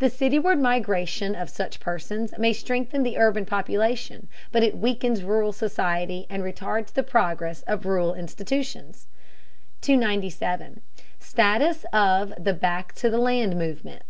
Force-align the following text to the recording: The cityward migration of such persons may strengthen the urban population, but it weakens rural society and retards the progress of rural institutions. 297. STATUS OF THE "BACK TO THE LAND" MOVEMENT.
The 0.00 0.10
cityward 0.10 0.58
migration 0.58 1.36
of 1.36 1.48
such 1.48 1.78
persons 1.78 2.34
may 2.36 2.52
strengthen 2.52 3.04
the 3.04 3.16
urban 3.16 3.46
population, 3.46 4.26
but 4.50 4.64
it 4.64 4.76
weakens 4.76 5.22
rural 5.22 5.52
society 5.52 6.26
and 6.28 6.42
retards 6.42 6.92
the 6.92 7.04
progress 7.04 7.62
of 7.68 7.86
rural 7.86 8.12
institutions. 8.14 9.06
297. 9.80 10.80
STATUS 11.20 11.84
OF 11.92 12.32
THE 12.36 12.52
"BACK 12.52 12.94
TO 12.94 13.08
THE 13.10 13.18
LAND" 13.18 13.56
MOVEMENT. 13.56 14.02